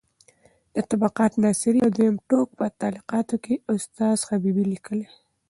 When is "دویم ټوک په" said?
1.97-2.65